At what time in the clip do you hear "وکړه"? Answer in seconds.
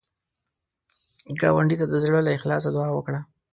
2.93-3.19